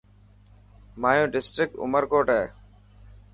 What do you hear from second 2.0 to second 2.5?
ڪوٽ هي.